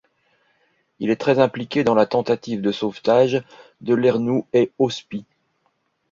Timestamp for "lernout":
3.93-4.47